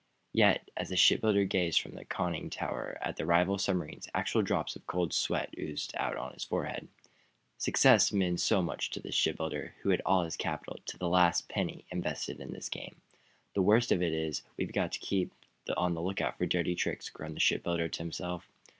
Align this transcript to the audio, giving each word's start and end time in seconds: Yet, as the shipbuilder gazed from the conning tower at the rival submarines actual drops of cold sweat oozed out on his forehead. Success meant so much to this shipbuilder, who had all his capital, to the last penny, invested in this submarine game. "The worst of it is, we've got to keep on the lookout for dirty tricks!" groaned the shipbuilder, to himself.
Yet, 0.33 0.71
as 0.75 0.89
the 0.89 0.97
shipbuilder 0.97 1.45
gazed 1.45 1.79
from 1.79 1.91
the 1.91 2.03
conning 2.03 2.49
tower 2.49 2.97
at 3.01 3.17
the 3.17 3.25
rival 3.27 3.59
submarines 3.59 4.09
actual 4.15 4.41
drops 4.41 4.75
of 4.75 4.87
cold 4.87 5.13
sweat 5.13 5.53
oozed 5.59 5.93
out 5.95 6.17
on 6.17 6.33
his 6.33 6.43
forehead. 6.43 6.87
Success 7.59 8.11
meant 8.11 8.39
so 8.39 8.63
much 8.63 8.89
to 8.89 8.99
this 8.99 9.13
shipbuilder, 9.13 9.75
who 9.83 9.89
had 9.91 10.01
all 10.03 10.23
his 10.23 10.35
capital, 10.37 10.79
to 10.87 10.97
the 10.97 11.07
last 11.07 11.49
penny, 11.49 11.85
invested 11.91 12.39
in 12.39 12.51
this 12.51 12.65
submarine 12.65 12.93
game. 12.93 13.01
"The 13.53 13.61
worst 13.61 13.91
of 13.91 14.01
it 14.01 14.13
is, 14.13 14.41
we've 14.57 14.73
got 14.73 14.91
to 14.93 14.99
keep 14.99 15.31
on 15.77 15.93
the 15.93 16.01
lookout 16.01 16.35
for 16.35 16.47
dirty 16.47 16.73
tricks!" 16.73 17.07
groaned 17.11 17.35
the 17.35 17.39
shipbuilder, 17.39 17.87
to 17.87 17.99
himself. 17.99 18.49